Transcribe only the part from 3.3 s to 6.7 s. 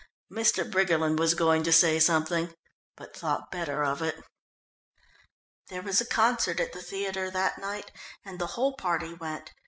better of it. There was a concert